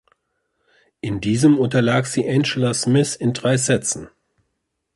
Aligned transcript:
In 1.01 1.21
diesem 1.21 1.59
unterlag 1.59 2.07
sie 2.07 2.27
Angela 2.27 2.73
Smith 2.73 3.15
in 3.15 3.33
drei 3.33 3.55
Sätzen. 3.57 4.09